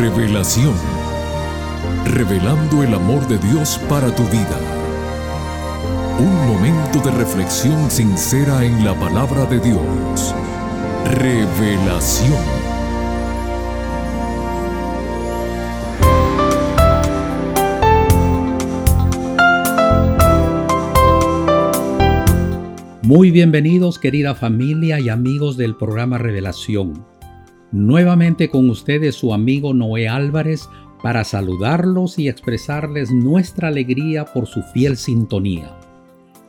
[0.00, 0.72] Revelación.
[2.06, 4.58] Revelando el amor de Dios para tu vida.
[6.18, 10.34] Un momento de reflexión sincera en la palabra de Dios.
[11.04, 12.32] Revelación.
[23.02, 27.19] Muy bienvenidos querida familia y amigos del programa Revelación.
[27.72, 30.68] Nuevamente con ustedes su amigo Noé Álvarez
[31.02, 35.78] para saludarlos y expresarles nuestra alegría por su fiel sintonía.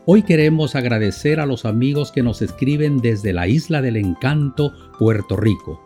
[0.06, 5.38] Hoy queremos agradecer a los amigos que nos escriben desde la Isla del Encanto, Puerto
[5.38, 5.80] Rico.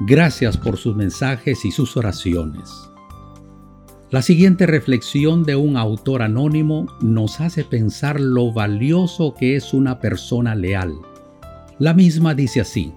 [0.00, 2.70] Gracias por sus mensajes y sus oraciones.
[4.10, 10.00] La siguiente reflexión de un autor anónimo nos hace pensar lo valioso que es una
[10.00, 10.94] persona leal.
[11.78, 12.92] La misma dice así,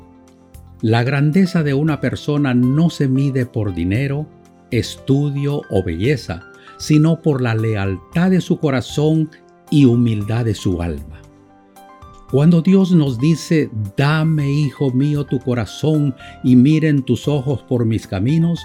[0.84, 4.28] la grandeza de una persona no se mide por dinero,
[4.70, 6.44] estudio o belleza,
[6.78, 9.30] sino por la lealtad de su corazón
[9.72, 11.22] y humildad de su alma.
[12.30, 18.06] Cuando Dios nos dice, dame, hijo mío, tu corazón y miren tus ojos por mis
[18.06, 18.60] caminos,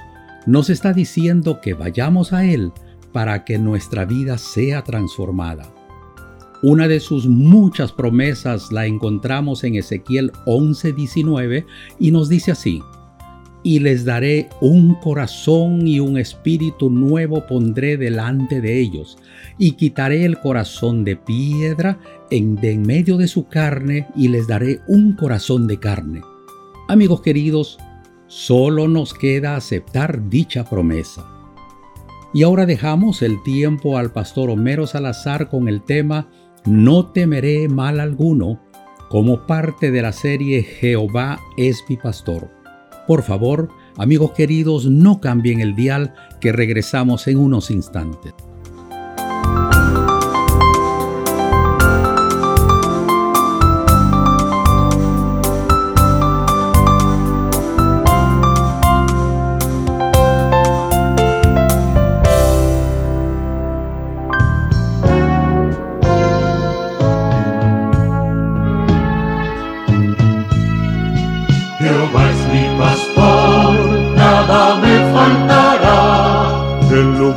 [0.45, 2.73] nos está diciendo que vayamos a Él
[3.13, 5.73] para que nuestra vida sea transformada.
[6.63, 11.67] Una de sus muchas promesas la encontramos en Ezequiel 11:19
[11.99, 12.83] y nos dice así,
[13.63, 19.19] y les daré un corazón y un espíritu nuevo pondré delante de ellos,
[19.59, 21.99] y quitaré el corazón de piedra
[22.31, 26.23] en, de en medio de su carne, y les daré un corazón de carne.
[26.89, 27.79] Amigos queridos,
[28.29, 31.27] Solo nos queda aceptar dicha promesa.
[32.35, 36.29] Y ahora dejamos el tiempo al pastor Homero Salazar con el tema
[36.69, 38.61] No temeré mal alguno
[39.09, 42.51] como parte de la serie Jehová es mi pastor.
[43.07, 48.35] Por favor, amigos queridos, no cambien el dial que regresamos en unos instantes.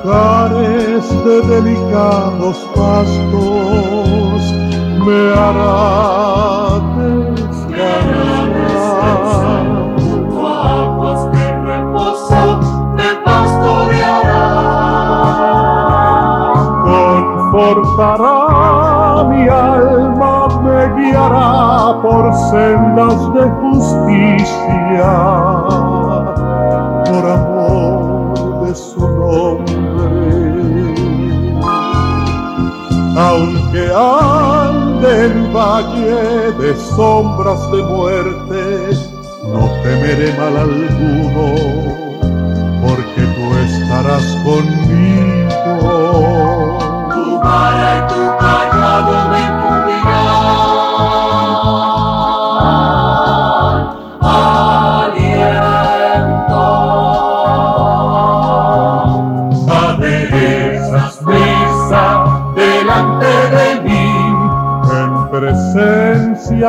[0.04, 4.42] De delicados pastos
[5.06, 7.82] me hará descansar.
[10.42, 12.44] Aguas de reposo
[12.98, 14.42] te pastoreará.
[17.52, 18.38] Confortará
[19.30, 25.14] mi alma, me guiará por sendas de justicia,
[27.06, 29.01] por amor de su
[33.72, 38.90] aunque ande en valle de sombras de muerte,
[39.44, 41.46] no temeré mal alguno,
[42.82, 45.70] porque tú estarás conmigo.
[47.14, 49.61] Tu vara y tu callado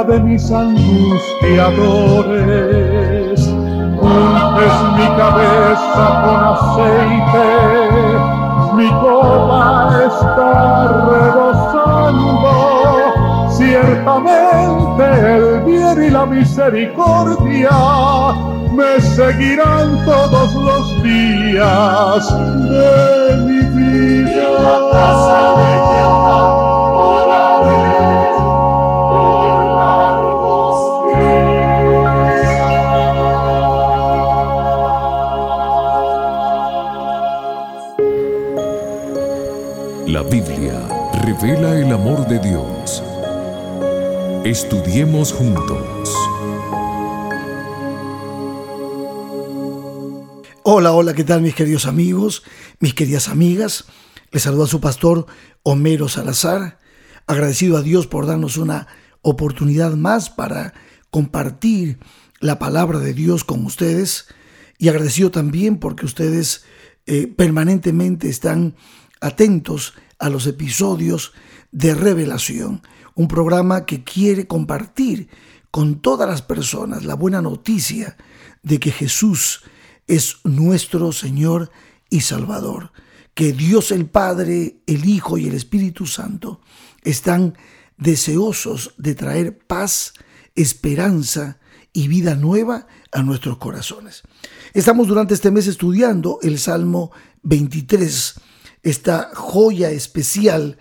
[0.04, 3.46] de mis angustiadores.
[4.00, 7.48] Untes mi cabeza con aceite,
[8.74, 10.52] mi copa está
[11.08, 12.52] rebosando.
[13.50, 15.04] Ciertamente
[15.36, 17.70] el bien y la misericordia
[18.72, 22.28] me seguirán todos los días
[22.70, 24.12] de mi vida.
[40.07, 43.03] Revela el amor de Dios.
[44.45, 46.09] Estudiemos juntos.
[50.65, 52.43] Hola, hola, ¿qué tal mis queridos amigos,
[52.81, 53.84] mis queridas amigas?
[54.33, 55.27] Les saluda su pastor
[55.63, 56.78] Homero Salazar,
[57.27, 58.89] agradecido a Dios por darnos una
[59.22, 60.75] oportunidad más para
[61.10, 61.99] compartir
[62.41, 64.27] la palabra de Dios con ustedes
[64.78, 66.65] y agradecido también porque ustedes
[67.07, 68.75] eh, permanentemente están
[69.22, 71.33] atentos a los episodios
[71.71, 72.83] de Revelación,
[73.15, 75.28] un programa que quiere compartir
[75.71, 78.16] con todas las personas la buena noticia
[78.63, 79.63] de que Jesús
[80.07, 81.71] es nuestro Señor
[82.10, 82.92] y Salvador.
[83.34, 86.60] Que Dios el Padre, el Hijo y el Espíritu Santo
[87.03, 87.57] están
[87.97, 90.13] deseosos de traer paz,
[90.54, 91.59] esperanza
[91.95, 94.22] y vida nueva a nuestros corazones.
[94.75, 98.34] Estamos durante este mes estudiando el Salmo 23,
[98.82, 100.78] esta joya especial,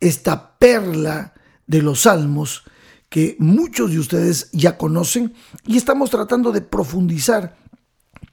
[0.00, 1.34] esta perla
[1.66, 2.64] de los salmos
[3.08, 5.34] que muchos de ustedes ya conocen
[5.66, 7.56] y estamos tratando de profundizar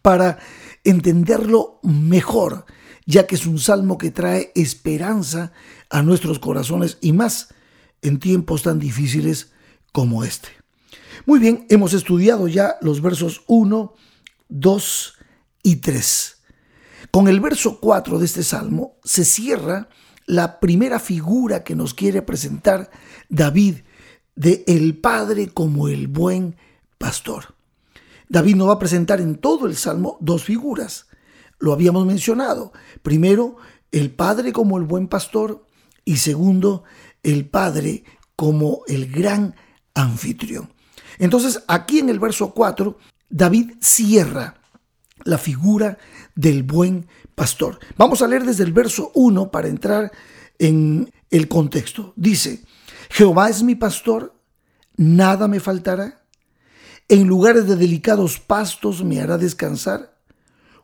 [0.01, 0.39] para
[0.83, 2.65] entenderlo mejor,
[3.06, 5.51] ya que es un salmo que trae esperanza
[5.89, 7.50] a nuestros corazones y más
[8.01, 9.51] en tiempos tan difíciles
[9.91, 10.50] como este.
[11.25, 13.94] Muy bien, hemos estudiado ya los versos 1,
[14.50, 15.13] 2
[15.63, 16.41] y 3.
[17.12, 19.90] Con el verso 4 de este salmo se cierra
[20.25, 22.90] la primera figura que nos quiere presentar
[23.28, 23.80] David
[24.36, 26.56] de el Padre como el buen
[26.98, 27.56] pastor.
[28.30, 31.08] David nos va a presentar en todo el salmo dos figuras.
[31.60, 32.72] Lo habíamos mencionado.
[33.04, 33.57] Primero,
[33.92, 35.68] el Padre como el buen pastor
[36.06, 36.86] y segundo,
[37.24, 38.06] el Padre
[38.38, 39.54] como el gran
[39.94, 40.72] anfitrión.
[41.19, 42.98] Entonces, aquí en el verso 4,
[43.30, 44.61] David cierra
[45.23, 45.97] la figura
[46.35, 47.79] del buen pastor.
[47.97, 50.12] Vamos a leer desde el verso 1 para entrar
[50.59, 52.13] en el contexto.
[52.15, 52.63] Dice,
[53.09, 54.35] Jehová es mi pastor,
[54.95, 56.23] nada me faltará.
[57.09, 60.18] En lugares de delicados pastos me hará descansar.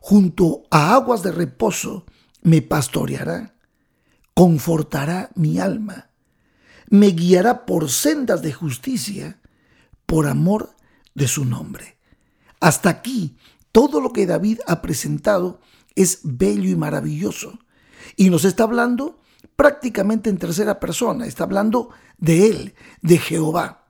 [0.00, 2.04] Junto a aguas de reposo
[2.42, 3.54] me pastoreará.
[4.34, 6.10] Confortará mi alma.
[6.90, 9.40] Me guiará por sendas de justicia
[10.06, 10.74] por amor
[11.14, 11.98] de su nombre.
[12.60, 13.36] Hasta aquí,
[13.72, 15.60] todo lo que David ha presentado
[15.94, 17.58] es bello y maravilloso.
[18.16, 19.20] Y nos está hablando
[19.56, 23.86] prácticamente en tercera persona, está hablando de él, de Jehová.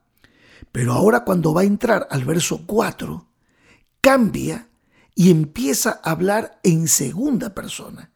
[0.72, 3.26] Pero ahora cuando va a entrar al verso 4,
[4.00, 4.68] cambia
[5.14, 8.10] y empieza a hablar en segunda persona,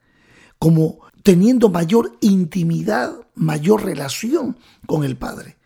[0.59, 5.57] como teniendo mayor intimidad, mayor relación con el Padre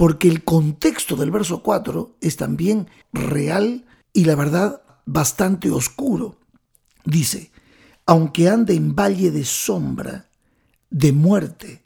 [0.00, 3.84] porque el contexto del verso 4 es también real
[4.14, 6.38] y la verdad bastante oscuro.
[7.04, 7.50] Dice,
[8.06, 10.28] aunque ande en valle de sombra,
[10.90, 11.84] de muerte,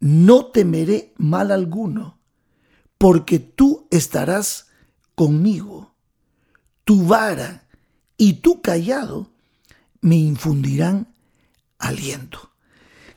[0.00, 2.18] no temeré mal alguno,
[2.98, 4.68] porque tú estarás
[5.14, 5.94] conmigo.
[6.84, 7.66] Tu vara
[8.16, 9.30] y tu callado
[10.00, 11.14] me infundirán
[11.78, 12.50] aliento.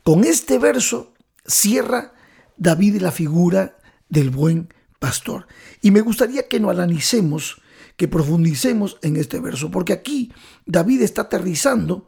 [0.03, 1.13] Con este verso
[1.45, 2.13] cierra
[2.55, 3.77] David la figura
[4.09, 5.47] del buen pastor.
[5.81, 7.61] Y me gustaría que no analicemos,
[7.97, 10.31] que profundicemos en este verso, porque aquí
[10.65, 12.07] David está aterrizando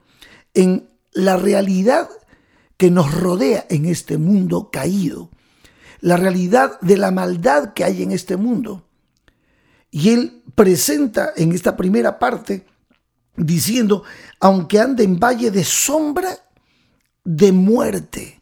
[0.54, 2.08] en la realidad
[2.78, 5.32] que nos rodea en este mundo caído,
[6.00, 8.88] la realidad de la maldad que hay en este mundo.
[9.92, 12.66] Y él presenta en esta primera parte
[13.36, 14.04] diciendo,
[14.40, 16.38] aunque ande en valle de sombra,
[17.24, 18.42] de muerte.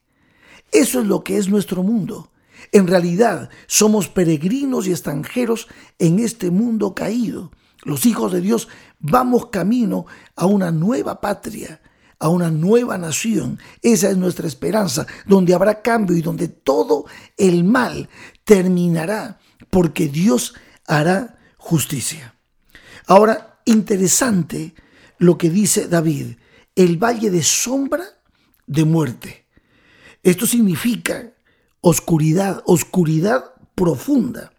[0.71, 2.29] Eso es lo que es nuestro mundo.
[2.71, 5.67] En realidad somos peregrinos y extranjeros
[5.99, 7.51] en este mundo caído.
[7.83, 8.67] Los hijos de Dios
[8.99, 10.05] vamos camino
[10.35, 11.81] a una nueva patria,
[12.19, 13.59] a una nueva nación.
[13.81, 17.05] Esa es nuestra esperanza, donde habrá cambio y donde todo
[17.37, 18.09] el mal
[18.43, 20.55] terminará, porque Dios
[20.85, 22.35] hará justicia.
[23.05, 24.73] Ahora, interesante
[25.17, 26.37] lo que dice David,
[26.75, 28.03] el valle de sombra
[28.65, 29.45] de muerte.
[30.23, 31.33] Esto significa
[31.81, 34.53] oscuridad, oscuridad profunda.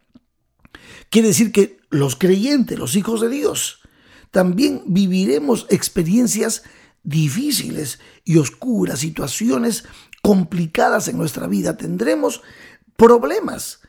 [1.10, 3.80] Quiere decir que los creyentes, los hijos de Dios,
[4.30, 6.62] también viviremos experiencias
[7.02, 9.84] difíciles y oscuras, situaciones
[10.22, 11.76] complicadas en nuestra vida.
[11.76, 12.42] Tendremos
[12.96, 13.80] problemas,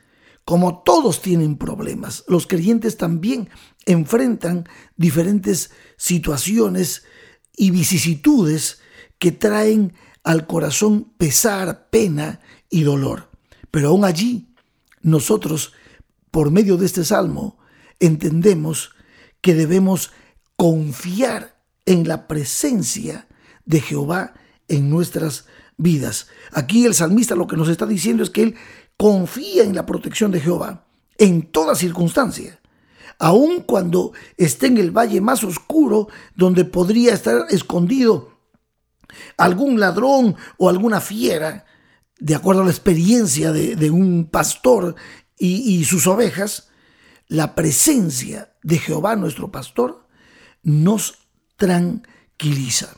[0.46, 2.24] como todos tienen problemas.
[2.28, 3.50] Los creyentes también
[3.86, 7.04] enfrentan diferentes situaciones
[7.58, 8.80] y vicisitudes
[9.18, 9.94] que traen
[10.24, 13.30] al corazón pesar, pena y dolor.
[13.72, 14.54] Pero aún allí,
[15.02, 15.74] nosotros,
[16.32, 17.58] por medio de este salmo,
[18.00, 18.92] entendemos
[19.42, 20.12] que debemos
[20.56, 23.28] confiar en la presencia
[23.66, 24.34] de Jehová
[24.68, 25.46] en nuestras
[25.78, 26.28] vidas.
[26.52, 28.56] Aquí el salmista lo que nos está diciendo es que él
[28.98, 30.86] confía en la protección de Jehová
[31.18, 32.60] en toda circunstancia.
[33.20, 38.40] Aun cuando esté en el valle más oscuro donde podría estar escondido
[39.38, 41.66] algún ladrón o alguna fiera,
[42.20, 44.96] de acuerdo a la experiencia de, un pastor
[45.38, 46.70] y, sus ovejas,
[47.28, 50.08] la presencia de Jehová nuestro pastor
[50.64, 52.90] nos tranquiliza.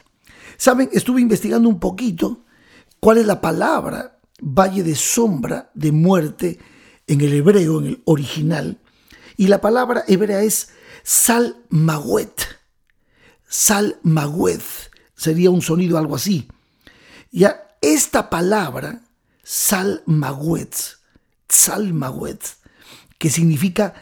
[0.57, 2.45] Saben, estuve investigando un poquito
[2.99, 6.59] cuál es la palabra valle de sombra de muerte
[7.05, 8.79] en el hebreo, en el original,
[9.37, 10.69] y la palabra hebrea es
[11.03, 12.61] salmawet.
[13.51, 14.61] Salmagüed.
[15.13, 16.47] Sería un sonido algo así.
[17.31, 19.01] Ya esta palabra,
[19.53, 20.73] Salmagüed,
[21.49, 22.39] Salmagüed,
[23.17, 23.93] que significa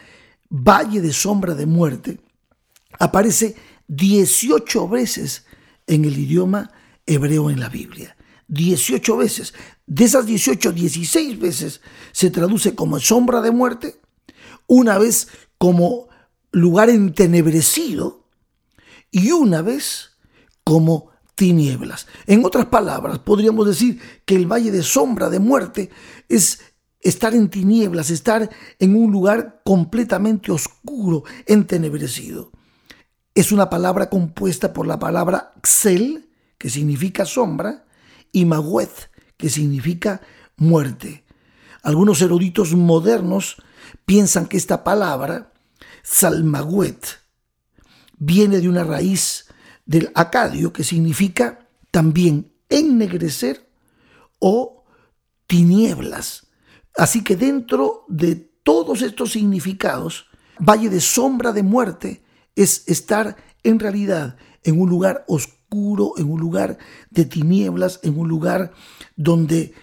[0.47, 2.19] valle de sombra de muerte,
[2.99, 3.55] aparece
[3.87, 5.47] 18 veces
[5.87, 6.71] en el idioma
[7.07, 8.15] hebreo en la Biblia.
[8.47, 9.55] 18 veces.
[9.87, 13.99] De esas 18, 16 veces se traduce como sombra de muerte,
[14.67, 16.09] una vez como
[16.51, 18.27] lugar entenebrecido
[19.09, 20.11] y una vez
[20.63, 21.08] como
[21.39, 25.89] En otras palabras, podríamos decir que el valle de sombra de muerte
[26.27, 26.59] es
[26.99, 32.51] estar en tinieblas, estar en un lugar completamente oscuro, entenebrecido.
[33.33, 37.85] Es una palabra compuesta por la palabra xel, que significa sombra,
[38.33, 38.91] y maguet,
[39.37, 40.21] que significa
[40.57, 41.23] muerte.
[41.83, 43.55] Algunos eruditos modernos
[44.05, 45.53] piensan que esta palabra,
[46.03, 46.99] salmaguet,
[48.17, 49.48] viene de una raíz
[49.89, 53.67] del acadio que significa también ennegrecer
[54.37, 54.83] o
[55.47, 56.45] tinieblas.
[56.95, 60.27] Así que dentro de todos estos significados,
[60.59, 62.21] valle de sombra de muerte
[62.55, 66.77] es estar en realidad en un lugar oscuro, en un lugar
[67.09, 68.71] de tinieblas, en un lugar
[69.15, 69.73] donde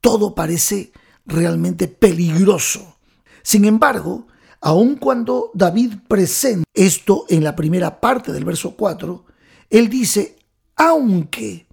[0.00, 0.92] todo parece
[1.26, 2.96] realmente peligroso.
[3.42, 4.28] Sin embargo,
[4.62, 9.26] aun cuando David presenta esto en la primera parte del verso 4,
[9.72, 10.36] él dice,
[10.76, 11.66] aunque,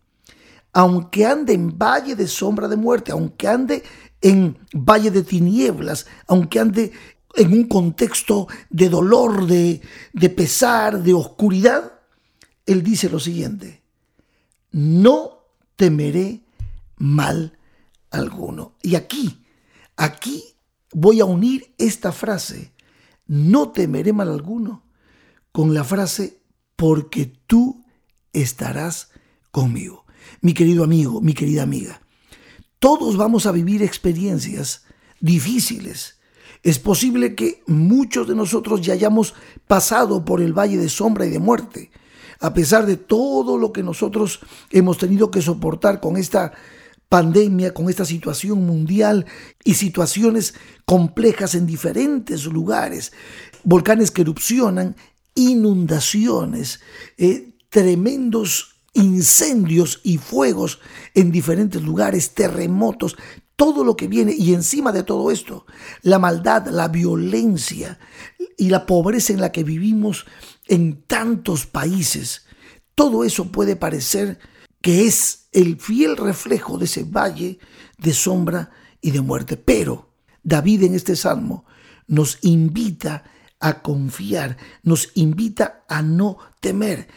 [0.72, 3.84] aunque ande en valle de sombra de muerte, aunque ande
[4.22, 6.92] en valle de tinieblas, aunque ande
[7.36, 9.82] en un contexto de dolor, de,
[10.14, 11.92] de pesar, de oscuridad,
[12.66, 13.82] él dice lo siguiente,
[14.72, 15.44] no
[15.76, 16.40] temeré
[16.96, 17.58] mal
[18.12, 18.76] alguno.
[18.82, 19.44] Y aquí,
[19.98, 20.42] aquí
[20.94, 22.72] voy a unir esta frase,
[23.28, 24.84] no temeré mal alguno,
[25.52, 26.40] con la frase,
[26.78, 27.79] porque tú
[28.34, 29.10] estarás
[29.52, 30.06] conmigo.
[30.42, 32.02] Mi querido amigo, mi querida amiga,
[32.80, 34.86] todos vamos a vivir experiencias
[35.20, 36.20] difíciles.
[36.64, 39.34] Es posible que muchos de nosotros ya hayamos
[39.68, 41.92] pasado por el valle de sombra y de muerte,
[42.40, 44.40] a pesar de todo lo que nosotros
[44.72, 46.54] hemos tenido que soportar con esta
[47.10, 49.26] pandemia, con esta situación mundial
[49.64, 50.54] y situaciones
[50.86, 53.12] complejas en diferentes lugares,
[53.64, 54.96] volcanes que erupcionan,
[55.34, 56.82] inundaciones,
[57.18, 60.80] eh, tremendos incendios y fuegos
[61.14, 63.16] en diferentes lugares, terremotos,
[63.56, 65.66] todo lo que viene y encima de todo esto,
[66.02, 68.00] la maldad, la violencia
[68.58, 70.26] y la pobreza en la que vivimos
[70.68, 72.46] en tantos países,
[72.96, 74.40] todo eso puede parecer
[74.82, 77.60] que es el fiel reflejo de ese valle
[77.98, 78.72] de sombra
[79.02, 79.58] y de muerte.
[79.58, 80.10] Pero
[80.44, 81.66] David en este salmo
[82.08, 83.24] nos invita
[83.60, 87.08] a confiar, nos invita a no temer.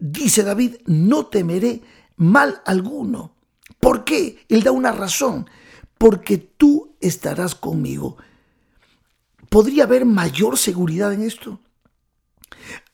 [0.00, 1.82] Dice David, no temeré
[2.16, 3.34] mal alguno.
[3.78, 4.44] ¿Por qué?
[4.48, 5.48] Él da una razón.
[5.98, 8.16] Porque tú estarás conmigo.
[9.50, 11.60] ¿Podría haber mayor seguridad en esto?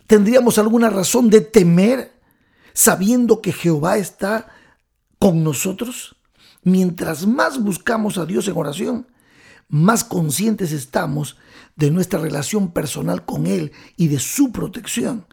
[0.07, 2.13] ¿Tendríamos alguna razón de temer
[2.73, 4.49] sabiendo que Jehová está
[5.19, 6.17] con nosotros?
[6.63, 9.07] Mientras más buscamos a Dios en oración,
[9.69, 11.37] más conscientes estamos
[11.77, 15.27] de nuestra relación personal con Él y de su protección.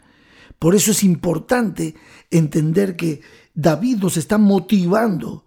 [0.64, 1.94] Por eso es importante
[2.32, 3.20] entender que
[3.54, 5.44] David nos está motivando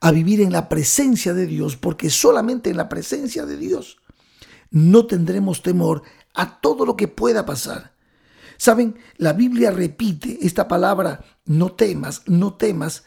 [0.00, 3.98] a vivir en la presencia de Dios, porque solamente en la presencia de Dios
[4.70, 6.02] no tendremos temor
[6.32, 7.92] a todo lo que pueda pasar.
[8.56, 13.04] Saben, la Biblia repite esta palabra, no temas, no temas,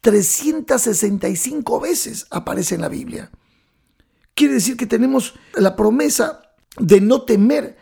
[0.00, 3.30] 365 veces aparece en la Biblia.
[4.34, 7.76] Quiere decir que tenemos la promesa de no temer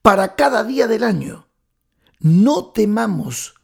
[0.00, 1.45] para cada día del año.
[2.20, 3.54] No temamos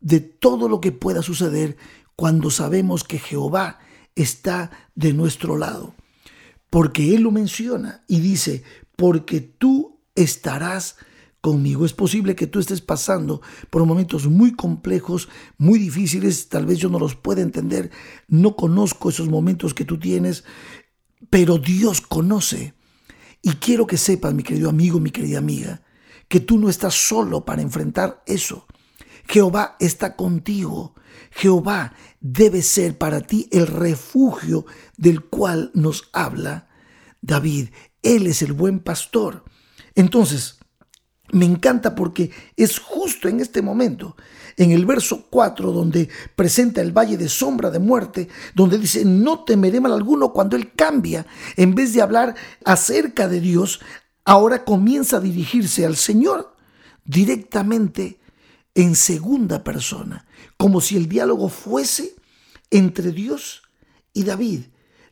[0.00, 1.76] de todo lo que pueda suceder
[2.16, 3.78] cuando sabemos que Jehová
[4.14, 5.94] está de nuestro lado.
[6.68, 8.62] Porque Él lo menciona y dice,
[8.96, 10.96] porque tú estarás
[11.40, 11.84] conmigo.
[11.84, 13.40] Es posible que tú estés pasando
[13.70, 17.90] por momentos muy complejos, muy difíciles, tal vez yo no los pueda entender,
[18.28, 20.44] no conozco esos momentos que tú tienes,
[21.30, 22.74] pero Dios conoce.
[23.42, 25.82] Y quiero que sepas, mi querido amigo, mi querida amiga,
[26.30, 28.68] que tú no estás solo para enfrentar eso.
[29.26, 30.94] Jehová está contigo.
[31.32, 34.64] Jehová debe ser para ti el refugio
[34.96, 36.68] del cual nos habla
[37.20, 37.70] David.
[38.04, 39.44] Él es el buen pastor.
[39.96, 40.60] Entonces,
[41.32, 44.16] me encanta porque es justo en este momento,
[44.56, 49.42] en el verso 4, donde presenta el valle de sombra de muerte, donde dice, no
[49.42, 53.80] temeré mal alguno cuando Él cambia, en vez de hablar acerca de Dios,
[54.24, 56.54] ahora comienza a dirigirse al Señor
[57.04, 58.20] directamente
[58.74, 62.14] en segunda persona, como si el diálogo fuese
[62.70, 63.62] entre Dios
[64.12, 64.62] y David.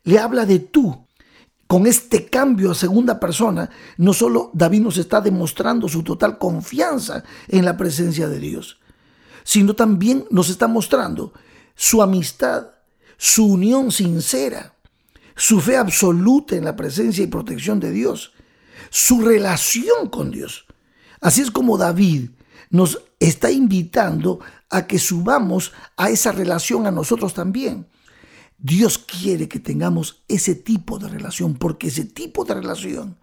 [0.03, 1.05] Le habla de tú.
[1.67, 7.23] Con este cambio a segunda persona, no solo David nos está demostrando su total confianza
[7.47, 8.79] en la presencia de Dios,
[9.43, 11.31] sino también nos está mostrando
[11.75, 12.69] su amistad,
[13.17, 14.73] su unión sincera,
[15.35, 18.33] su fe absoluta en la presencia y protección de Dios,
[18.89, 20.65] su relación con Dios.
[21.21, 22.29] Así es como David
[22.69, 27.87] nos está invitando a que subamos a esa relación a nosotros también.
[28.57, 33.17] Dios quiere que tengamos ese tipo de relación, porque ese tipo de relación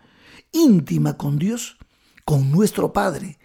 [0.52, 1.76] íntima con Dios,
[2.24, 3.38] con nuestro Padre,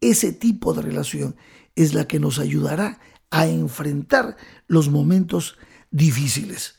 [0.00, 1.36] ese tipo de relación
[1.76, 2.98] es la que nos ayudará
[3.30, 5.56] a enfrentar los momentos
[5.90, 6.76] difíciles.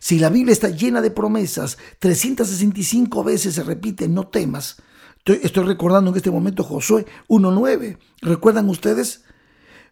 [0.00, 4.82] Si la Biblia está llena de promesas, 365 veces se repite, no temas.
[5.26, 7.98] Estoy, recordando en este momento Josué 1.9.
[8.22, 9.24] ¿Recuerdan ustedes?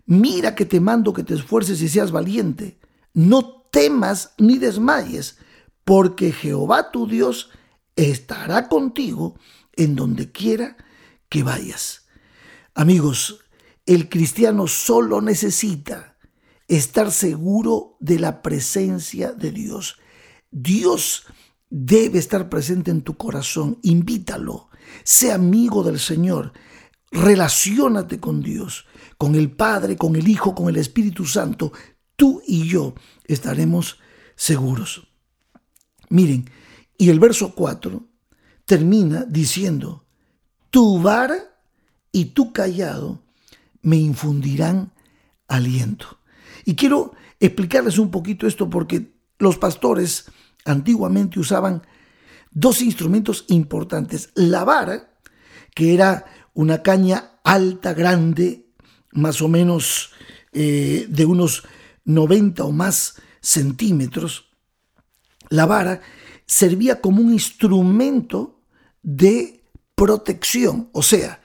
[0.07, 2.81] Mira que te mando que te esfuerces y seas valiente.
[3.13, 5.37] No temas ni desmayes,
[5.85, 7.51] porque Jehová tu Dios
[7.95, 9.39] estará contigo
[9.77, 10.79] en donde quiera
[11.29, 12.07] que vayas.
[12.75, 13.45] Amigos,
[13.85, 16.18] el cristiano solo necesita
[16.69, 19.99] estar seguro de la presencia de Dios.
[20.51, 21.25] Dios
[21.71, 23.79] debe estar presente en tu corazón.
[23.83, 24.69] Invítalo.
[25.03, 26.53] Sé amigo del Señor.
[27.11, 31.73] Relaciónate con Dios, con el Padre, con el Hijo, con el Espíritu Santo.
[32.17, 32.95] Tú y yo
[33.25, 33.99] estaremos
[34.37, 35.09] seguros.
[36.11, 36.51] Miren,
[36.99, 38.05] y el verso 4
[38.67, 40.05] termina diciendo,
[40.71, 41.39] tu vara
[42.13, 43.23] y tu callado
[43.81, 44.93] me infundirán
[45.47, 46.18] aliento.
[46.69, 50.27] Y quiero explicarles un poquito esto porque los pastores
[50.67, 51.81] antiguamente usaban
[52.51, 54.33] dos instrumentos importantes.
[54.35, 55.19] La vara,
[55.75, 58.67] que era una caña alta, grande,
[59.13, 60.11] más o menos
[60.53, 61.63] eh, de unos
[62.05, 64.51] 90 o más centímetros.
[65.49, 66.03] La vara
[66.45, 68.61] servía como un instrumento
[69.01, 71.41] de protección, o sea,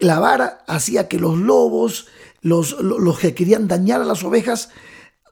[0.00, 2.08] la vara hacía que los lobos,
[2.44, 4.68] los, que querían dañar a las ovejas,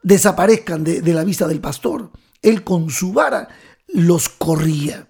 [0.03, 2.11] desaparezcan de, de la vista del pastor.
[2.41, 3.49] Él con su vara
[3.87, 5.09] los corría.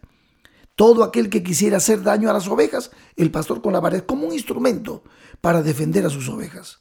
[0.75, 4.03] Todo aquel que quisiera hacer daño a las ovejas, el pastor con la vara es
[4.03, 5.05] como un instrumento
[5.41, 6.81] para defender a sus ovejas.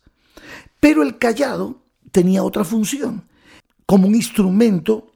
[0.79, 3.29] Pero el callado tenía otra función,
[3.85, 5.11] como un instrumento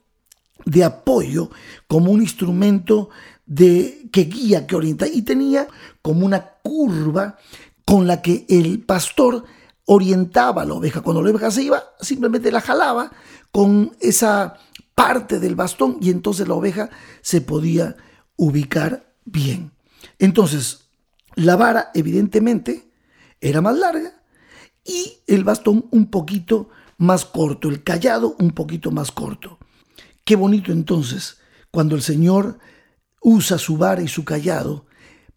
[0.65, 1.49] de apoyo,
[1.87, 3.09] como un instrumento
[3.45, 5.67] de que guía, que orienta y tenía
[6.01, 7.37] como una curva
[7.85, 9.45] con la que el pastor
[9.85, 11.01] orientaba a la oveja.
[11.01, 13.11] Cuando la oveja se iba, simplemente la jalaba
[13.51, 14.57] con esa
[14.93, 16.89] parte del bastón y entonces la oveja
[17.21, 17.95] se podía
[18.35, 19.71] ubicar bien.
[20.19, 20.89] Entonces,
[21.35, 22.91] la vara evidentemente
[23.41, 24.21] era más larga
[24.83, 29.59] y el bastón un poquito más corto, el callado un poquito más corto.
[30.23, 31.37] Qué bonito entonces
[31.71, 32.59] cuando el Señor
[33.21, 34.85] usa su vara y su callado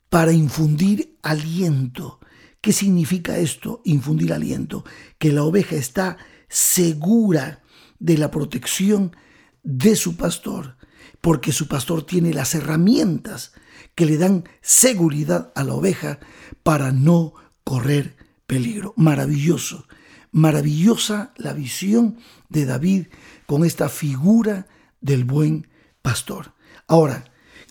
[0.09, 2.21] para infundir aliento.
[2.61, 4.85] ¿Qué significa esto, infundir aliento?
[5.19, 6.17] Que la oveja está
[6.49, 7.63] segura
[7.99, 9.15] de la protección
[9.63, 10.77] de su pastor,
[11.21, 13.53] porque su pastor tiene las herramientas
[13.95, 16.21] que le dan seguridad a la oveja
[16.63, 18.17] para no correr
[18.47, 18.95] peligro.
[18.97, 19.87] Maravilloso,
[20.33, 22.19] maravillosa la visión
[22.49, 23.07] de David
[23.47, 24.69] con esta figura
[25.01, 25.69] del buen
[26.03, 26.55] pastor.
[26.87, 27.25] Ahora,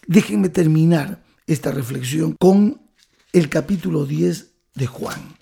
[0.08, 2.82] Déjenme terminar esta reflexión con
[3.34, 4.47] el capítulo 10
[4.78, 5.38] de Juan,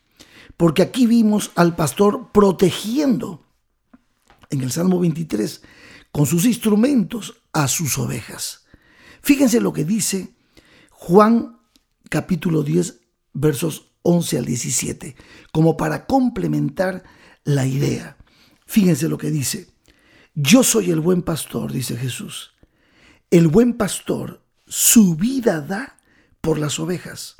[0.57, 3.43] porque aquí vimos al pastor protegiendo
[4.49, 5.61] en el Salmo 23
[6.11, 8.65] con sus instrumentos a sus ovejas.
[9.21, 10.33] Fíjense lo que dice
[10.91, 11.59] Juan
[12.09, 13.01] capítulo 10
[13.33, 15.15] versos 11 al 17,
[15.51, 17.03] como para complementar
[17.43, 18.17] la idea.
[18.65, 19.67] Fíjense lo que dice.
[20.33, 22.53] Yo soy el buen pastor, dice Jesús.
[23.31, 25.97] El buen pastor su vida da
[26.41, 27.35] por las ovejas.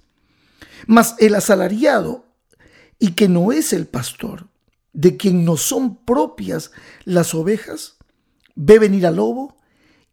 [0.87, 2.25] Mas el asalariado,
[2.99, 4.47] y que no es el pastor,
[4.93, 6.71] de quien no son propias
[7.03, 7.97] las ovejas,
[8.55, 9.57] ve venir al lobo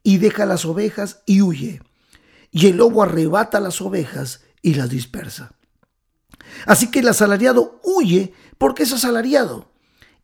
[0.02, 1.80] y deja las ovejas y huye.
[2.50, 5.54] Y el lobo arrebata las ovejas y las dispersa.
[6.66, 9.72] Así que el asalariado huye porque es asalariado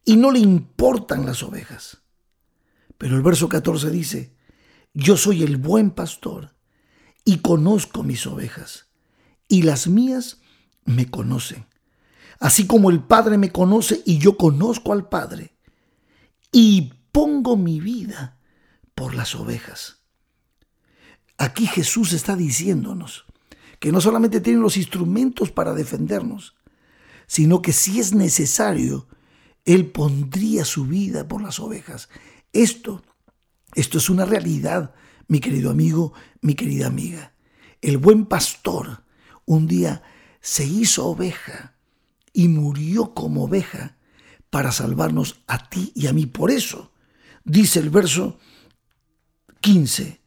[0.05, 1.99] y no le importan las ovejas.
[2.99, 4.35] Pero el verso 14 dice,
[4.93, 6.55] yo soy el buen pastor
[7.25, 8.88] y conozco mis ovejas,
[9.49, 10.39] y las mías
[10.85, 11.67] me conocen.
[12.39, 15.57] Así como el Padre me conoce y yo conozco al Padre,
[16.53, 18.39] y pongo mi vida
[18.95, 19.99] por las ovejas.
[21.37, 23.25] Aquí Jesús está diciéndonos
[23.79, 26.57] que no solamente tiene los instrumentos para defendernos,
[27.27, 29.07] sino que si es necesario,
[29.65, 32.09] Él pondría su vida por las ovejas.
[32.53, 33.03] Esto,
[33.75, 34.95] esto es una realidad,
[35.29, 37.35] mi querido amigo, mi querida amiga.
[37.81, 39.05] El buen pastor
[39.49, 40.03] un día
[40.41, 41.75] se hizo oveja
[42.33, 43.97] y murió como oveja
[44.51, 46.27] para salvarnos a ti y a mí.
[46.27, 46.93] Por eso,
[47.45, 48.39] dice el verso
[49.63, 50.21] 15,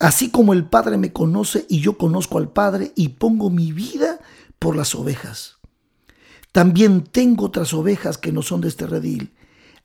[0.00, 4.18] así como el Padre me conoce y yo conozco al Padre y pongo mi vida
[4.58, 5.58] por las ovejas.
[6.50, 9.34] También tengo otras ovejas que no son de este redil.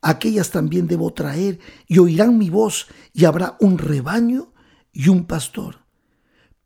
[0.00, 4.52] Aquellas también debo traer y oirán mi voz y habrá un rebaño
[4.92, 5.84] y un pastor.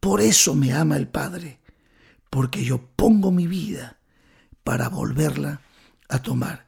[0.00, 1.60] Por eso me ama el Padre,
[2.30, 3.98] porque yo pongo mi vida
[4.64, 5.60] para volverla
[6.08, 6.66] a tomar.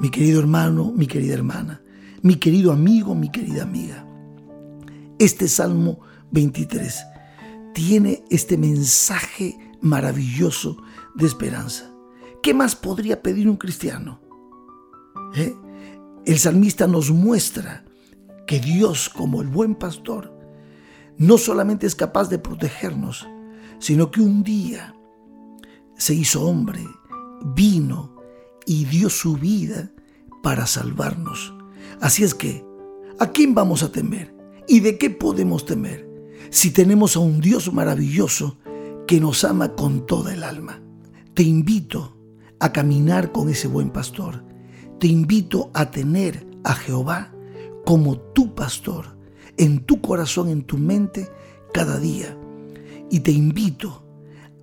[0.00, 1.82] Mi querido hermano, mi querida hermana,
[2.22, 4.06] mi querido amigo, mi querida amiga.
[5.18, 6.00] Este Salmo
[6.30, 7.04] 23
[7.74, 10.78] tiene este mensaje maravilloso
[11.14, 11.89] de esperanza.
[12.42, 14.20] ¿Qué más podría pedir un cristiano?
[15.34, 15.54] ¿Eh?
[16.24, 17.84] El salmista nos muestra
[18.46, 20.32] que Dios, como el buen pastor,
[21.18, 23.28] no solamente es capaz de protegernos,
[23.78, 24.94] sino que un día
[25.96, 26.86] se hizo hombre,
[27.54, 28.16] vino
[28.64, 29.90] y dio su vida
[30.42, 31.54] para salvarnos.
[32.00, 32.64] Así es que,
[33.18, 34.34] ¿a quién vamos a temer?
[34.66, 36.08] ¿Y de qué podemos temer?
[36.50, 38.56] Si tenemos a un Dios maravilloso
[39.06, 40.80] que nos ama con toda el alma.
[41.34, 42.19] Te invito
[42.60, 44.44] a caminar con ese buen pastor.
[44.98, 47.32] Te invito a tener a Jehová
[47.84, 49.18] como tu pastor
[49.56, 51.28] en tu corazón, en tu mente,
[51.72, 52.36] cada día.
[53.10, 54.04] Y te invito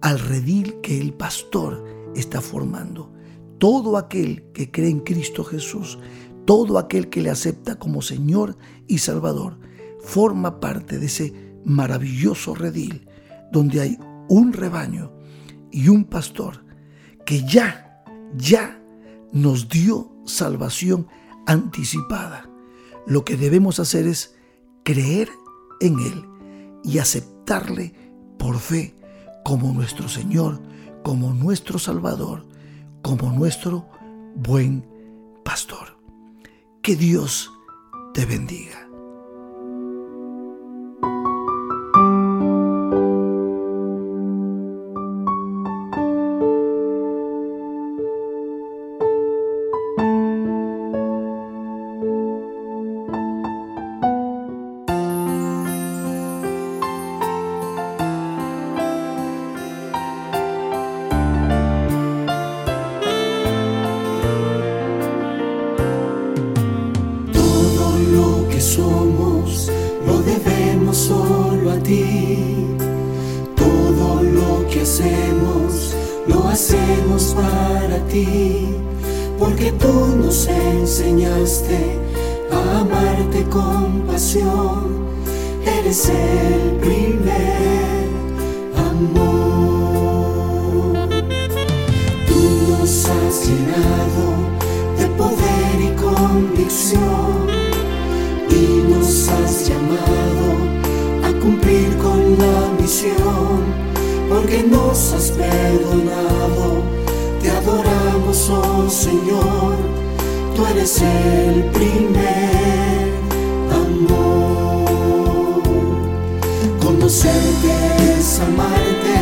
[0.02, 1.84] al redil que el pastor
[2.16, 3.12] está formando.
[3.58, 6.00] Todo aquel que cree en Cristo Jesús,
[6.46, 8.58] todo aquel que le acepta como Señor
[8.88, 9.60] y Salvador,
[10.00, 11.34] forma parte de ese
[11.66, 13.08] maravilloso redil
[13.52, 15.12] donde hay un rebaño
[15.72, 16.66] y un pastor
[17.26, 17.87] que ya,
[18.36, 18.82] ya
[19.32, 21.08] nos dio salvación
[21.46, 22.50] anticipada.
[23.06, 24.36] Lo que debemos hacer es
[24.84, 25.30] creer
[25.80, 26.26] en Él
[26.84, 27.94] y aceptarle
[28.38, 28.96] por fe
[29.44, 30.62] como nuestro Señor,
[31.04, 32.46] como nuestro Salvador,
[33.02, 33.88] como nuestro
[34.36, 34.86] buen
[35.44, 35.98] pastor.
[36.82, 37.52] Que Dios
[38.14, 38.87] te bendiga.
[85.88, 88.10] Eres el primer
[88.76, 90.28] amor.
[92.28, 94.26] Tú nos has llenado
[95.00, 97.48] de poder y convicción
[98.50, 100.48] y nos has llamado
[101.24, 103.64] a cumplir con la misión
[104.28, 106.84] porque nos has perdonado
[107.42, 109.78] te adoramos, oh Señor,
[110.54, 113.07] tú eres el primer
[117.08, 119.16] Conocerte es amarte,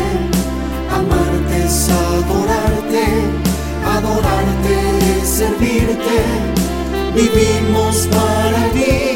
[0.92, 3.04] amarte es adorarte,
[3.86, 6.18] adorarte es servirte,
[7.14, 9.15] vivimos para ti.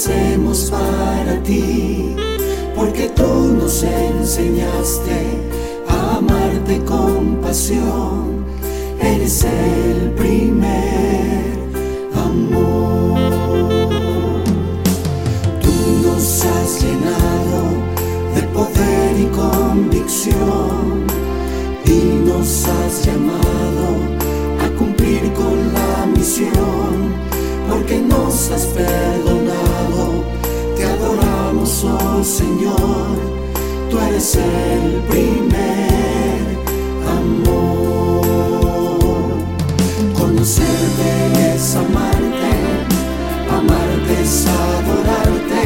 [0.00, 2.16] Hacemos para ti,
[2.74, 5.20] porque tú nos enseñaste
[5.88, 8.46] a amarte con pasión.
[8.98, 11.49] eres el primer
[34.20, 36.40] eres el primer
[37.08, 38.20] amor.
[40.14, 42.52] Conocerte es amarte,
[43.50, 45.64] amarte es adorarte,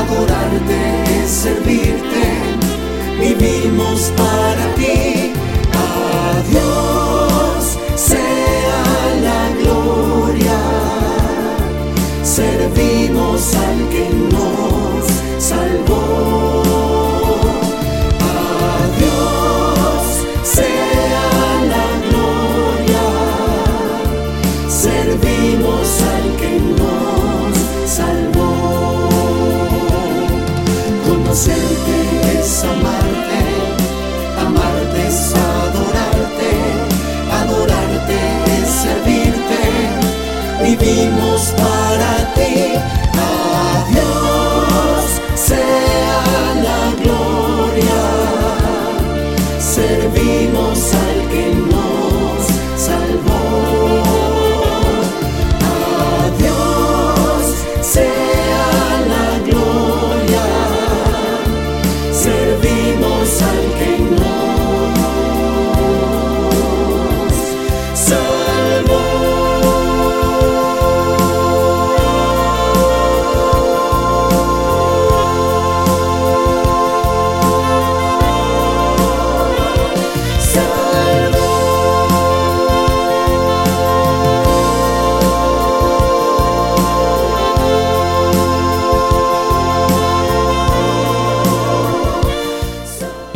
[0.00, 0.78] adorarte
[1.22, 2.26] es servirte,
[3.20, 4.37] vivimos para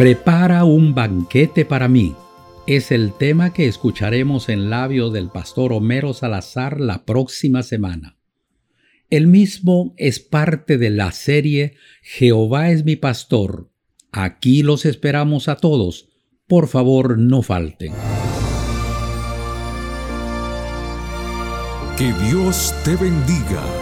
[0.02, 2.16] Prepara un banquete para mí.
[2.66, 8.16] Es el tema que escucharemos en labios del pastor Homero Salazar la próxima semana.
[9.10, 13.70] El mismo es parte de la serie Jehová es mi pastor.
[14.10, 16.08] Aquí los esperamos a todos.
[16.48, 17.92] Por favor, no falten.
[21.96, 23.82] Que Dios te bendiga.